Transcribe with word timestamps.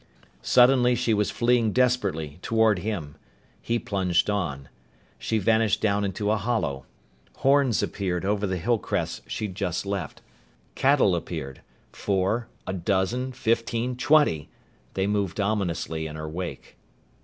Suddenly 0.41 0.95
she 0.95 1.13
was 1.13 1.29
fleeing 1.29 1.73
desperately, 1.73 2.39
toward 2.41 2.79
him. 2.79 3.17
He 3.61 3.77
plunged 3.77 4.31
on. 4.31 4.67
She 5.19 5.37
vanished 5.37 5.79
down 5.79 6.03
into 6.03 6.31
a 6.31 6.37
hollow. 6.37 6.87
Horns 7.45 7.83
appeared 7.83 8.25
over 8.25 8.47
the 8.47 8.57
hillcrest 8.57 9.29
she'd 9.29 9.53
just 9.53 9.85
left. 9.85 10.23
Cattle 10.73 11.15
appeared. 11.15 11.61
Four, 11.91 12.47
a 12.65 12.73
dozen 12.73 13.31
fifteen, 13.31 13.95
twenty! 13.95 14.49
They 14.95 15.05
moved 15.05 15.39
ominously 15.39 16.07
in 16.07 16.15
her 16.15 16.27
wake. 16.27 16.77